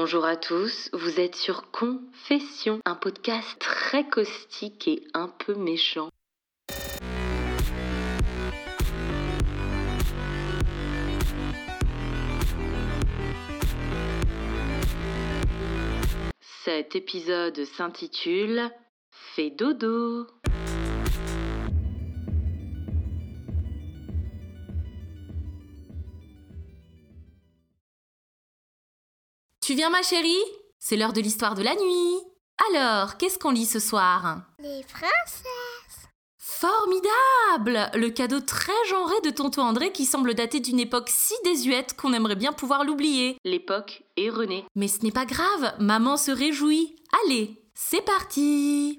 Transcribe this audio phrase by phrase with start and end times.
[0.00, 6.08] Bonjour à tous, vous êtes sur Confession, un podcast très caustique et un peu méchant.
[16.62, 18.70] Cet épisode s'intitule
[19.10, 20.28] Fais dodo.
[29.68, 30.42] Tu viens ma chérie?
[30.78, 32.16] C'est l'heure de l'histoire de la nuit.
[32.72, 34.40] Alors, qu'est-ce qu'on lit ce soir?
[34.60, 36.08] Les princesses.
[36.38, 41.94] Formidable Le cadeau très genré de tonton André qui semble dater d'une époque si désuète
[41.98, 43.36] qu'on aimerait bien pouvoir l'oublier.
[43.44, 44.64] L'époque est René.
[44.74, 46.96] Mais ce n'est pas grave, maman se réjouit.
[47.26, 48.98] Allez, c'est parti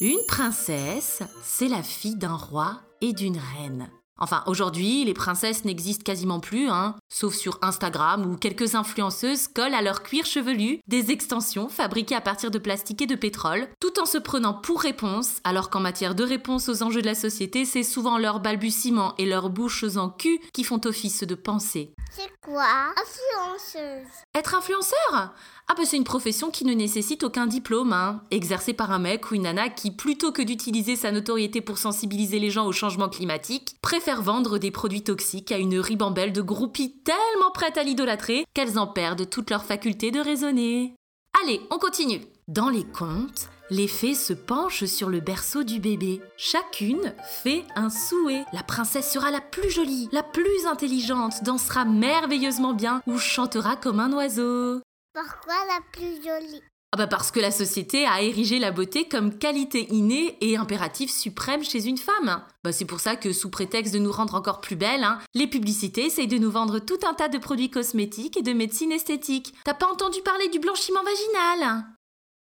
[0.00, 3.90] Une princesse, c'est la fille d'un roi et d'une reine.
[4.18, 9.74] Enfin, aujourd'hui, les princesses n'existent quasiment plus, hein, sauf sur Instagram où quelques influenceuses collent
[9.74, 14.00] à leur cuir chevelu des extensions fabriquées à partir de plastique et de pétrole, tout
[14.00, 17.64] en se prenant pour réponse, alors qu'en matière de réponse aux enjeux de la société,
[17.64, 21.94] c'est souvent leurs balbutiements et leurs bouches en cul qui font office de pensée.
[22.10, 22.64] C'est quoi
[22.96, 24.08] Influenceuse?
[24.34, 25.34] Être influenceur?
[25.70, 28.22] Ah bah c'est une profession qui ne nécessite aucun diplôme, hein.
[28.30, 32.38] exercée par un mec ou une nana qui, plutôt que d'utiliser sa notoriété pour sensibiliser
[32.38, 37.02] les gens au changement climatique, préfère vendre des produits toxiques à une ribambelle de groupies
[37.02, 40.94] tellement prêtes à l'idolâtrer qu'elles en perdent toute leur faculté de raisonner.
[41.42, 42.22] Allez, on continue.
[42.48, 46.22] Dans les contes, les fées se penchent sur le berceau du bébé.
[46.38, 48.44] Chacune fait un souhait.
[48.54, 54.00] La princesse sera la plus jolie, la plus intelligente, dansera merveilleusement bien ou chantera comme
[54.00, 54.80] un oiseau.
[55.12, 56.62] Pourquoi la plus jolie?
[56.90, 61.10] Ah bah parce que la société a érigé la beauté comme qualité innée et impératif
[61.10, 62.42] suprême chez une femme.
[62.64, 65.46] Bah c'est pour ça que sous prétexte de nous rendre encore plus belles, hein, les
[65.46, 69.54] publicités essayent de nous vendre tout un tas de produits cosmétiques et de médecine esthétique.
[69.64, 71.84] T'as pas entendu parler du blanchiment vaginal?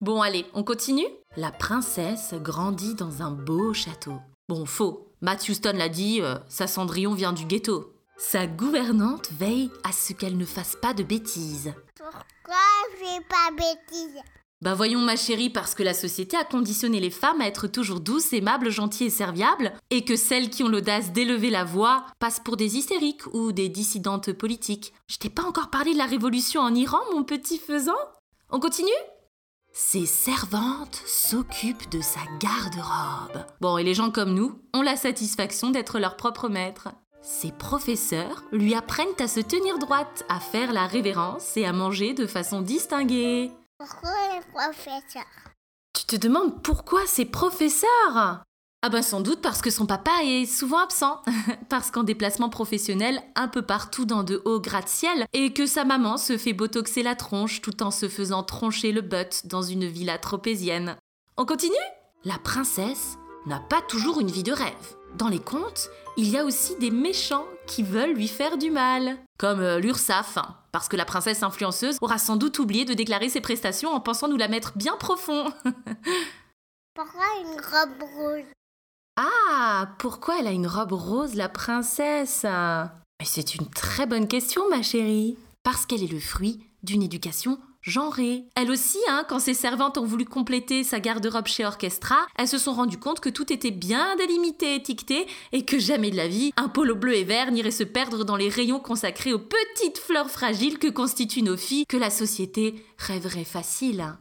[0.00, 1.08] Bon allez, on continue?
[1.36, 4.20] La princesse grandit dans un beau château.
[4.48, 5.12] Bon, faux.
[5.20, 7.92] Matt Houston l'a dit, euh, sa Cendrillon vient du ghetto.
[8.20, 11.72] Sa gouvernante veille à ce qu'elle ne fasse pas de bêtises.
[11.96, 12.56] Pourquoi
[12.90, 14.20] je fais pas bêtise
[14.60, 18.00] Bah voyons ma chérie, parce que la société a conditionné les femmes à être toujours
[18.00, 22.40] douces, aimables, gentilles et serviables, et que celles qui ont l'audace d'élever la voix passent
[22.40, 24.92] pour des hystériques ou des dissidentes politiques.
[25.06, 27.96] Je t'ai pas encore parlé de la révolution en Iran, mon petit faisan?
[28.50, 28.90] On continue?
[29.72, 33.44] Ses servantes s'occupent de sa garde-robe.
[33.60, 36.88] Bon, et les gens comme nous ont la satisfaction d'être leur propre maître.
[37.22, 42.14] Ses professeurs lui apprennent à se tenir droite, à faire la révérence et à manger
[42.14, 43.50] de façon distinguée.
[43.78, 45.24] Pourquoi les professeurs?
[45.92, 48.44] Tu te demandes pourquoi ses professeurs?
[48.82, 51.20] Ah ben sans doute parce que son papa est souvent absent,
[51.68, 56.16] parce qu'en déplacement professionnel un peu partout dans de hauts gratte-ciel, et que sa maman
[56.16, 60.18] se fait botoxer la tronche tout en se faisant troncher le butt dans une villa
[60.18, 60.96] tropézienne.
[61.36, 61.74] On continue?
[62.24, 64.97] La princesse n'a pas toujours une vie de rêve.
[65.16, 69.16] Dans les contes, il y a aussi des méchants qui veulent lui faire du mal,
[69.38, 70.38] comme euh, l'URSAF,
[70.72, 74.28] parce que la princesse influenceuse aura sans doute oublié de déclarer ses prestations en pensant
[74.28, 75.52] nous la mettre bien profond.
[76.94, 78.46] Pourquoi une robe rouge?
[79.16, 82.44] Ah, pourquoi elle a une robe rose, la princesse?
[82.44, 85.36] Mais c'est une très bonne question, ma chérie.
[85.64, 87.58] Parce qu'elle est le fruit d'une éducation
[88.54, 92.58] Elle aussi, hein, quand ses servantes ont voulu compléter sa garde-robe chez Orchestra, elles se
[92.58, 96.52] sont rendues compte que tout était bien délimité, étiqueté, et que jamais de la vie,
[96.56, 100.30] un polo bleu et vert n'irait se perdre dans les rayons consacrés aux petites fleurs
[100.30, 104.14] fragiles que constituent nos filles, que la société rêverait facile.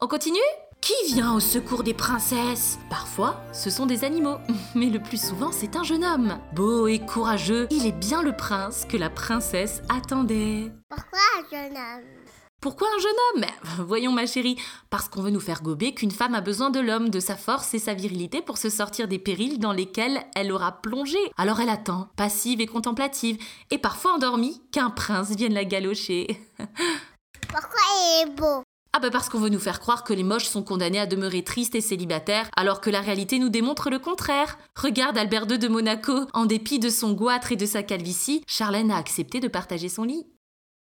[0.00, 0.38] On continue?
[0.80, 2.80] Qui vient au secours des princesses?
[2.90, 4.38] Parfois, ce sont des animaux,
[4.74, 6.38] mais le plus souvent, c'est un jeune homme.
[6.54, 10.72] Beau et courageux, il est bien le prince que la princesse attendait.
[10.88, 12.22] Pourquoi un jeune homme?
[12.62, 13.50] Pourquoi un jeune homme?
[13.86, 14.56] Voyons ma chérie,
[14.88, 17.74] parce qu'on veut nous faire gober qu'une femme a besoin de l'homme, de sa force
[17.74, 21.18] et sa virilité pour se sortir des périls dans lesquels elle aura plongé.
[21.36, 23.36] Alors elle attend, passive et contemplative,
[23.72, 26.28] et parfois endormie, qu'un prince vienne la galocher.
[27.48, 28.62] Pourquoi il est beau?
[28.92, 31.42] Ah bah parce qu'on veut nous faire croire que les moches sont condamnés à demeurer
[31.42, 34.56] tristes et célibataires, alors que la réalité nous démontre le contraire.
[34.80, 38.92] Regarde Albert II de Monaco, en dépit de son goitre et de sa calvitie, Charlène
[38.92, 40.28] a accepté de partager son lit.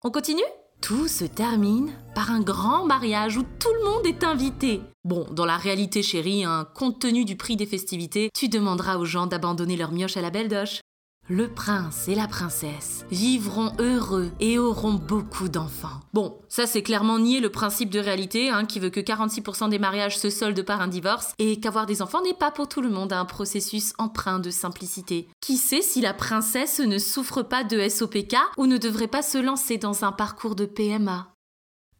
[0.02, 0.42] On continue?
[0.80, 4.80] Tout se termine par un grand mariage où tout le monde est invité.
[5.04, 9.04] Bon, dans la réalité chérie, hein, compte tenu du prix des festivités, tu demanderas aux
[9.04, 10.80] gens d'abandonner leur mioche à la belle doche.
[11.28, 16.00] Le prince et la princesse vivront heureux et auront beaucoup d'enfants.
[16.14, 19.78] Bon, ça c'est clairement nier le principe de réalité hein, qui veut que 46% des
[19.78, 22.88] mariages se soldent par un divorce et qu'avoir des enfants n'est pas pour tout le
[22.88, 25.28] monde un processus empreint de simplicité.
[25.40, 29.38] Qui sait si la princesse ne souffre pas de SOPK ou ne devrait pas se
[29.38, 31.34] lancer dans un parcours de PMA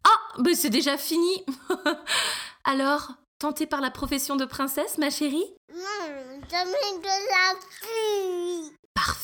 [0.05, 1.45] Ah, ben c'est déjà fini
[2.63, 5.53] Alors, tentée par la profession de princesse, ma chérie?
[5.71, 8.71] Non, jamais de la vie.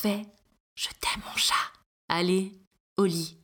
[0.06, 1.56] Je t'aime, mon chat.
[2.10, 2.52] Allez,
[2.96, 3.40] au lit.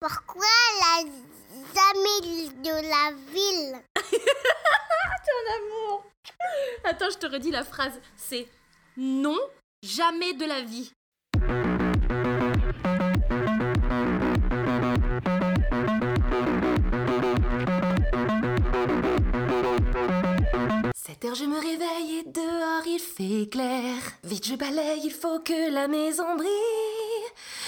[0.00, 0.44] Pourquoi
[0.80, 1.04] la
[2.62, 3.80] de la ville?
[3.94, 6.04] Ton amour.
[6.84, 8.00] Attends, je te redis la phrase.
[8.16, 8.48] C'est
[8.96, 9.38] non,
[9.84, 10.92] jamais de la vie.
[21.04, 23.96] Cette heure je me réveille et dehors il fait clair.
[24.22, 27.12] Vite je balaye, il faut que la maison brille.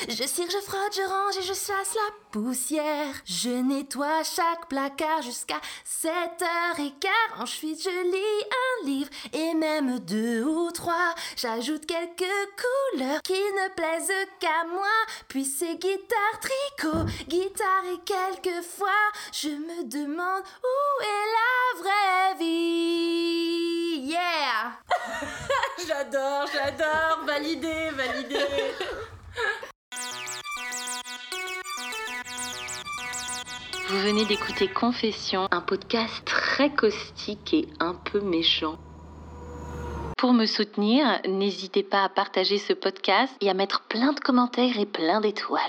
[0.09, 3.15] Je cire, je frotte, je range et je chasse la poussière.
[3.25, 7.09] Je nettoie chaque placard jusqu'à 7h15.
[7.41, 11.15] Ensuite je lis un livre et même deux ou trois.
[11.37, 12.31] J'ajoute quelques
[12.93, 14.87] couleurs qui ne plaisent qu'à moi.
[15.27, 18.91] Puis c'est guitare, tricot, guitare et quelquefois
[19.33, 21.14] je me demande où est
[26.15, 27.25] j'adore, j'adore.
[27.27, 28.39] Validé, validé.
[33.89, 38.79] Vous venez d'écouter Confession, un podcast très caustique et un peu méchant.
[40.17, 44.79] Pour me soutenir, n'hésitez pas à partager ce podcast et à mettre plein de commentaires
[44.79, 45.61] et plein d'étoiles.